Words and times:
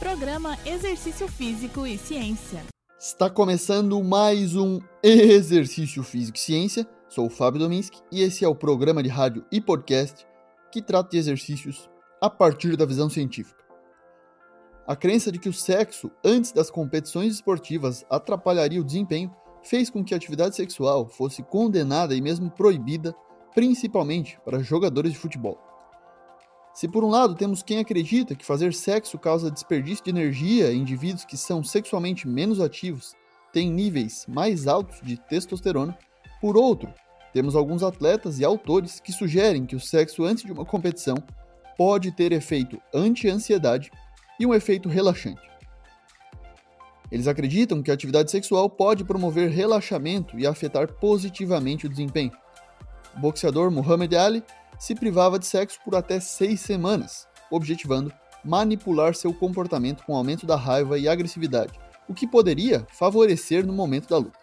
Programa 0.00 0.56
Exercício 0.64 1.28
Físico 1.28 1.86
e 1.86 1.98
Ciência. 1.98 2.64
Está 2.98 3.28
começando 3.28 4.02
mais 4.02 4.56
um 4.56 4.80
Exercício 5.02 6.02
Físico 6.02 6.38
e 6.38 6.40
Ciência. 6.40 6.88
Sou 7.06 7.26
o 7.26 7.30
Fábio 7.30 7.60
Dominski 7.60 8.00
e 8.10 8.22
esse 8.22 8.42
é 8.42 8.48
o 8.48 8.54
programa 8.54 9.02
de 9.02 9.10
rádio 9.10 9.44
e 9.52 9.60
podcast 9.60 10.26
que 10.72 10.80
trata 10.80 11.10
de 11.10 11.18
exercícios 11.18 11.90
a 12.18 12.30
partir 12.30 12.78
da 12.78 12.86
visão 12.86 13.10
científica. 13.10 13.62
A 14.86 14.96
crença 14.96 15.30
de 15.30 15.38
que 15.38 15.50
o 15.50 15.52
sexo 15.52 16.10
antes 16.24 16.50
das 16.50 16.70
competições 16.70 17.34
esportivas 17.34 18.02
atrapalharia 18.08 18.80
o 18.80 18.84
desempenho 18.84 19.30
fez 19.62 19.90
com 19.90 20.02
que 20.02 20.14
a 20.14 20.16
atividade 20.16 20.56
sexual 20.56 21.10
fosse 21.10 21.42
condenada 21.42 22.14
e 22.14 22.22
mesmo 22.22 22.50
proibida, 22.50 23.14
principalmente 23.54 24.40
para 24.46 24.62
jogadores 24.62 25.12
de 25.12 25.18
futebol. 25.18 25.69
Se 26.72 26.88
por 26.88 27.04
um 27.04 27.10
lado 27.10 27.34
temos 27.34 27.62
quem 27.62 27.78
acredita 27.78 28.34
que 28.34 28.46
fazer 28.46 28.72
sexo 28.72 29.18
causa 29.18 29.50
desperdício 29.50 30.04
de 30.04 30.10
energia 30.10 30.72
em 30.72 30.78
indivíduos 30.78 31.24
que 31.24 31.36
são 31.36 31.62
sexualmente 31.64 32.28
menos 32.28 32.60
ativos, 32.60 33.14
têm 33.52 33.70
níveis 33.70 34.24
mais 34.28 34.66
altos 34.66 35.00
de 35.02 35.16
testosterona, 35.16 35.98
por 36.40 36.56
outro, 36.56 36.92
temos 37.32 37.54
alguns 37.54 37.82
atletas 37.82 38.38
e 38.38 38.44
autores 38.44 38.98
que 38.98 39.12
sugerem 39.12 39.66
que 39.66 39.76
o 39.76 39.80
sexo 39.80 40.24
antes 40.24 40.44
de 40.44 40.52
uma 40.52 40.64
competição 40.64 41.16
pode 41.76 42.12
ter 42.12 42.32
efeito 42.32 42.80
anti-ansiedade 42.94 43.90
e 44.38 44.46
um 44.46 44.54
efeito 44.54 44.88
relaxante. 44.88 45.50
Eles 47.10 47.26
acreditam 47.26 47.82
que 47.82 47.90
a 47.90 47.94
atividade 47.94 48.30
sexual 48.30 48.70
pode 48.70 49.04
promover 49.04 49.50
relaxamento 49.50 50.38
e 50.38 50.46
afetar 50.46 50.92
positivamente 50.94 51.86
o 51.86 51.88
desempenho. 51.88 52.32
O 53.16 53.20
boxeador 53.20 53.70
Muhammad 53.70 54.12
Ali 54.14 54.44
se 54.80 54.94
privava 54.94 55.38
de 55.38 55.46
sexo 55.46 55.78
por 55.84 55.94
até 55.94 56.18
seis 56.18 56.60
semanas, 56.60 57.28
objetivando 57.50 58.10
manipular 58.42 59.14
seu 59.14 59.34
comportamento 59.34 60.02
com 60.04 60.16
aumento 60.16 60.46
da 60.46 60.56
raiva 60.56 60.98
e 60.98 61.06
agressividade, 61.06 61.78
o 62.08 62.14
que 62.14 62.26
poderia 62.26 62.86
favorecer 62.90 63.66
no 63.66 63.74
momento 63.74 64.08
da 64.08 64.16
luta. 64.16 64.38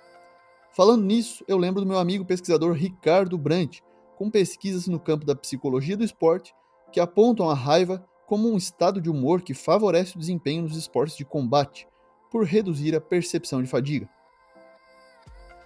Falando 0.73 1.03
nisso, 1.03 1.43
eu 1.47 1.57
lembro 1.57 1.81
do 1.81 1.87
meu 1.87 1.97
amigo 1.97 2.23
pesquisador 2.23 2.73
Ricardo 2.73 3.35
Brandt, 3.35 3.83
com 4.15 4.29
pesquisas 4.29 4.87
no 4.87 4.99
campo 4.99 5.25
da 5.25 5.35
psicologia 5.35 5.97
do 5.97 6.03
esporte 6.03 6.53
que 6.91 6.99
apontam 6.99 7.49
a 7.49 7.55
raiva 7.55 8.07
como 8.27 8.47
um 8.47 8.57
estado 8.57 9.01
de 9.01 9.09
humor 9.09 9.41
que 9.41 9.55
favorece 9.55 10.15
o 10.15 10.19
desempenho 10.19 10.61
nos 10.61 10.77
esportes 10.77 11.17
de 11.17 11.25
combate, 11.25 11.87
por 12.29 12.45
reduzir 12.45 12.95
a 12.95 13.01
percepção 13.01 13.63
de 13.63 13.67
fadiga. 13.67 14.07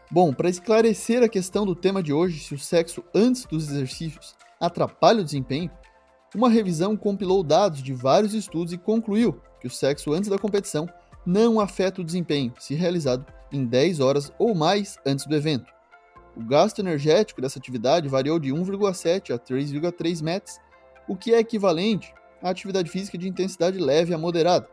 Bom, 0.10 0.34
para 0.34 0.50
esclarecer 0.50 1.24
a 1.24 1.30
questão 1.30 1.66
do 1.66 1.76
tema 1.76 2.02
de 2.02 2.14
hoje, 2.14 2.40
se 2.40 2.54
o 2.54 2.60
sexo 2.60 3.04
antes 3.14 3.46
dos 3.46 3.70
exercícios 3.70 4.36
atrapalha 4.62 5.22
o 5.22 5.26
desempenho, 5.26 5.72
uma 6.36 6.50
revisão 6.50 6.96
compilou 6.96 7.44
dados 7.44 7.84
de 7.84 7.92
vários 7.92 8.34
estudos 8.34 8.72
e 8.72 8.78
concluiu 8.78 9.42
que 9.60 9.68
o 9.68 9.72
sexo 9.72 10.14
antes 10.14 10.30
da 10.30 10.38
competição 10.38 10.88
não 11.26 11.60
afeta 11.60 12.02
o 12.02 12.06
desempenho 12.06 12.54
se 12.58 12.74
realizado 12.74 13.26
em 13.52 13.66
10 13.66 14.00
horas 14.00 14.32
ou 14.40 14.56
mais 14.56 14.98
antes 15.06 15.26
do 15.26 15.36
evento. 15.36 15.72
O 16.36 16.44
gasto 16.44 16.80
energético 16.80 17.42
dessa 17.42 17.60
atividade 17.60 18.08
variou 18.08 18.40
de 18.40 18.52
1,7 18.52 19.36
a 19.36 19.40
3,3 19.40 20.24
metros, 20.24 20.58
o 21.08 21.16
que 21.16 21.34
é 21.34 21.40
equivalente 21.40 22.14
à 22.42 22.50
atividade 22.50 22.90
física 22.90 23.18
de 23.18 23.28
intensidade 23.28 23.78
leve 23.78 24.14
a 24.14 24.18
moderada. 24.18 24.70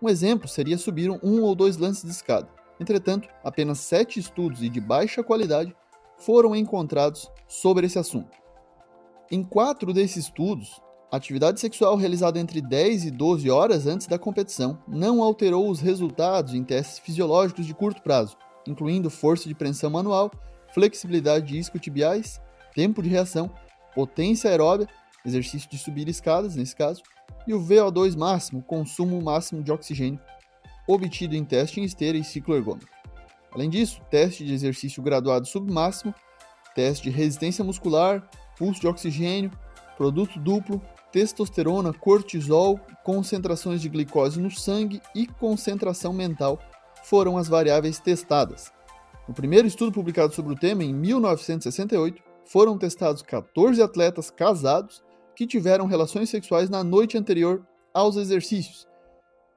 Um 0.00 0.08
exemplo 0.08 0.48
seria 0.48 0.78
subir 0.78 1.10
um 1.10 1.42
ou 1.42 1.54
dois 1.54 1.76
lances 1.76 2.04
de 2.04 2.10
escada. 2.10 2.48
Entretanto, 2.80 3.28
apenas 3.44 3.78
sete 3.80 4.18
estudos 4.18 4.62
e 4.62 4.68
de 4.68 4.80
baixa 4.80 5.22
qualidade 5.22 5.74
foram 6.18 6.56
encontrados 6.56 7.30
sobre 7.46 7.86
esse 7.86 7.98
assunto. 7.98 8.45
Em 9.28 9.42
quatro 9.42 9.92
desses 9.92 10.26
estudos, 10.26 10.80
a 11.10 11.16
atividade 11.16 11.58
sexual 11.58 11.96
realizada 11.96 12.38
entre 12.38 12.60
10 12.60 13.06
e 13.06 13.10
12 13.10 13.50
horas 13.50 13.84
antes 13.88 14.06
da 14.06 14.20
competição 14.20 14.78
não 14.86 15.20
alterou 15.20 15.68
os 15.68 15.80
resultados 15.80 16.54
em 16.54 16.62
testes 16.62 17.00
fisiológicos 17.00 17.66
de 17.66 17.74
curto 17.74 18.00
prazo, 18.02 18.36
incluindo 18.68 19.10
força 19.10 19.48
de 19.48 19.54
pressão 19.54 19.90
manual, 19.90 20.30
flexibilidade 20.72 21.46
de 21.46 21.58
isquiotibiais, 21.58 22.40
tempo 22.72 23.02
de 23.02 23.08
reação, 23.08 23.50
potência 23.96 24.48
aeróbia, 24.48 24.88
exercício 25.24 25.68
de 25.68 25.76
subir 25.76 26.08
escadas, 26.08 26.54
nesse 26.54 26.76
caso, 26.76 27.02
e 27.48 27.54
o 27.54 27.60
VO2 27.60 28.16
máximo, 28.16 28.62
consumo 28.62 29.20
máximo 29.20 29.60
de 29.60 29.72
oxigênio, 29.72 30.20
obtido 30.86 31.34
em 31.34 31.44
teste 31.44 31.80
em 31.80 31.84
esteira 31.84 32.16
e 32.16 32.22
ciclo 32.22 32.54
ergômetro. 32.54 32.88
Além 33.50 33.68
disso, 33.68 34.00
teste 34.08 34.44
de 34.44 34.54
exercício 34.54 35.02
graduado 35.02 35.46
submáximo, 35.46 36.14
teste 36.76 37.10
de 37.10 37.16
resistência 37.16 37.64
muscular, 37.64 38.28
pulso 38.58 38.80
de 38.80 38.88
oxigênio, 38.88 39.50
produto 39.96 40.38
duplo, 40.38 40.80
testosterona, 41.12 41.92
cortisol, 41.92 42.78
concentrações 43.04 43.80
de 43.80 43.88
glicose 43.88 44.40
no 44.40 44.50
sangue 44.50 45.00
e 45.14 45.26
concentração 45.26 46.12
mental 46.12 46.58
foram 47.04 47.38
as 47.38 47.48
variáveis 47.48 47.98
testadas. 47.98 48.72
No 49.26 49.34
primeiro 49.34 49.66
estudo 49.66 49.92
publicado 49.92 50.34
sobre 50.34 50.52
o 50.52 50.58
tema, 50.58 50.84
em 50.84 50.92
1968, 50.92 52.22
foram 52.44 52.78
testados 52.78 53.22
14 53.22 53.82
atletas 53.82 54.30
casados 54.30 55.02
que 55.34 55.46
tiveram 55.46 55.86
relações 55.86 56.30
sexuais 56.30 56.70
na 56.70 56.84
noite 56.84 57.18
anterior 57.18 57.66
aos 57.92 58.16
exercícios, 58.16 58.86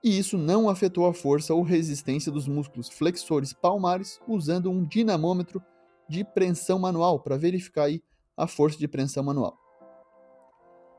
e 0.03 0.17
isso 0.17 0.37
não 0.37 0.69
afetou 0.69 1.05
a 1.05 1.13
força 1.13 1.53
ou 1.53 1.61
resistência 1.61 2.31
dos 2.31 2.47
músculos 2.47 2.87
flexores 2.87 3.51
palmares 3.51 4.19
usando 4.27 4.71
um 4.71 4.83
dinamômetro 4.83 5.61
de 6.07 6.23
pressão 6.23 6.79
manual 6.79 7.19
para 7.19 7.37
verificar 7.37 7.83
aí 7.83 8.01
a 8.39 8.47
força 8.47 8.79
de 8.79 8.87
pressão 8.87 9.21
manual. 9.21 9.57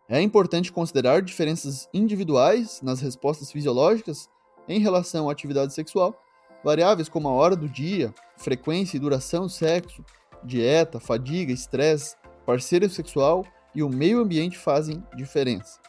É 0.08 0.20
importante 0.20 0.70
considerar 0.70 1.22
diferenças 1.22 1.88
individuais 1.94 2.82
nas 2.82 3.00
respostas 3.00 3.50
fisiológicas 3.50 4.28
em 4.68 4.78
relação 4.78 5.28
à 5.28 5.32
atividade 5.32 5.72
sexual, 5.72 6.20
variáveis 6.62 7.08
como 7.08 7.28
a 7.28 7.32
hora 7.32 7.56
do 7.56 7.68
dia, 7.68 8.12
frequência 8.36 8.96
e 8.96 9.00
duração 9.00 9.42
do 9.42 9.48
sexo, 9.48 10.04
dieta, 10.44 11.00
fadiga, 11.00 11.52
estresse, 11.52 12.16
parceiro 12.44 12.90
sexual 12.90 13.46
e 13.74 13.82
o 13.82 13.88
meio 13.88 14.20
ambiente 14.20 14.58
fazem 14.58 15.02
diferença. 15.16 15.80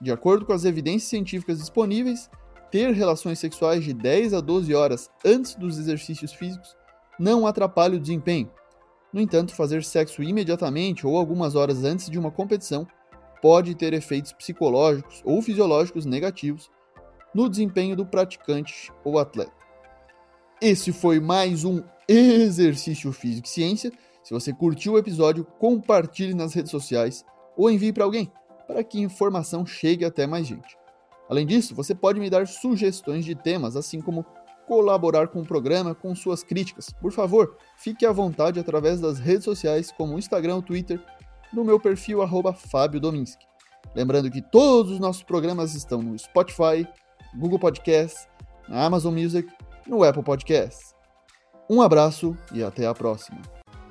De 0.00 0.12
acordo 0.12 0.44
com 0.44 0.52
as 0.52 0.64
evidências 0.64 1.08
científicas 1.08 1.58
disponíveis, 1.58 2.28
ter 2.70 2.92
relações 2.92 3.38
sexuais 3.38 3.84
de 3.84 3.94
10 3.94 4.34
a 4.34 4.40
12 4.40 4.74
horas 4.74 5.10
antes 5.24 5.54
dos 5.54 5.78
exercícios 5.78 6.32
físicos 6.32 6.76
não 7.18 7.46
atrapalha 7.46 7.96
o 7.96 8.00
desempenho, 8.00 8.50
no 9.12 9.20
entanto, 9.20 9.54
fazer 9.54 9.82
sexo 9.82 10.22
imediatamente 10.22 11.06
ou 11.06 11.16
algumas 11.16 11.54
horas 11.54 11.84
antes 11.84 12.08
de 12.08 12.18
uma 12.18 12.30
competição 12.30 12.86
pode 13.42 13.74
ter 13.74 13.92
efeitos 13.92 14.32
psicológicos 14.32 15.22
ou 15.24 15.40
fisiológicos 15.42 16.04
negativos 16.04 16.70
no 17.34 17.48
desempenho 17.48 17.96
do 17.96 18.06
praticante 18.06 18.92
ou 19.04 19.18
atleta. 19.18 19.52
Esse 20.60 20.92
foi 20.92 21.18
mais 21.18 21.64
um 21.64 21.82
Exercício 22.06 23.12
Físico 23.12 23.46
e 23.46 23.50
Ciência. 23.50 23.90
Se 24.22 24.34
você 24.34 24.52
curtiu 24.52 24.92
o 24.92 24.98
episódio, 24.98 25.44
compartilhe 25.58 26.34
nas 26.34 26.52
redes 26.52 26.70
sociais 26.70 27.24
ou 27.56 27.70
envie 27.70 27.92
para 27.92 28.04
alguém, 28.04 28.30
para 28.66 28.84
que 28.84 28.98
a 28.98 29.02
informação 29.02 29.64
chegue 29.64 30.04
até 30.04 30.26
mais 30.26 30.46
gente. 30.46 30.76
Além 31.28 31.46
disso, 31.46 31.74
você 31.74 31.94
pode 31.94 32.20
me 32.20 32.28
dar 32.28 32.46
sugestões 32.46 33.24
de 33.24 33.34
temas, 33.34 33.76
assim 33.76 34.00
como 34.00 34.26
colaborar 34.70 35.26
com 35.26 35.40
o 35.40 35.44
programa 35.44 35.96
com 35.96 36.14
suas 36.14 36.44
críticas. 36.44 36.90
Por 36.92 37.10
favor, 37.10 37.56
fique 37.76 38.06
à 38.06 38.12
vontade 38.12 38.60
através 38.60 39.00
das 39.00 39.18
redes 39.18 39.42
sociais 39.42 39.90
como 39.90 40.14
o 40.14 40.18
Instagram 40.20 40.54
ou 40.54 40.62
Twitter, 40.62 41.04
no 41.52 41.64
meu 41.64 41.80
perfil 41.80 42.22
arroba 42.22 42.52
Fábio 42.52 43.00
Dominski. 43.00 43.44
Lembrando 43.96 44.30
que 44.30 44.40
todos 44.40 44.92
os 44.92 45.00
nossos 45.00 45.24
programas 45.24 45.74
estão 45.74 46.00
no 46.00 46.16
Spotify, 46.16 46.86
Google 47.34 47.58
Podcasts, 47.58 48.28
na 48.68 48.84
Amazon 48.84 49.12
Music 49.12 49.52
e 49.84 49.90
no 49.90 50.04
Apple 50.04 50.22
Podcasts. 50.22 50.94
Um 51.68 51.82
abraço 51.82 52.36
e 52.52 52.62
até 52.62 52.86
a 52.86 52.94
próxima. 52.94 53.40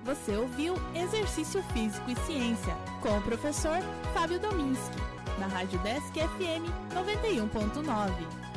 Você 0.05 0.33
ouviu 0.37 0.75
Exercício 0.95 1.61
Físico 1.73 2.09
e 2.09 2.15
Ciência 2.25 2.73
com 3.01 3.17
o 3.17 3.21
professor 3.21 3.79
Fábio 4.13 4.39
Dominski, 4.39 4.95
na 5.39 5.47
Rádio 5.47 5.77
Desk 5.79 6.13
FM 6.13 6.63
91.9. 6.95 8.48